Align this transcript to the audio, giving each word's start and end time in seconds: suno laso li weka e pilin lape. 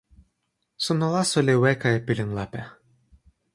suno 0.83 1.05
laso 1.15 1.39
li 1.47 1.55
weka 1.63 1.87
e 1.97 1.99
pilin 2.05 2.31
lape. 2.37 2.61